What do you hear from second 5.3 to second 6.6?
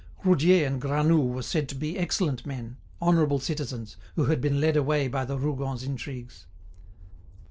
Rougons' intrigues.